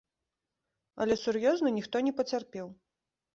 [1.05, 2.73] Але сур'ёзна ніхто не пацярпеў.